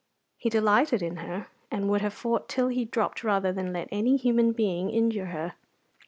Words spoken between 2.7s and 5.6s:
dropped rather than let any human being injure her.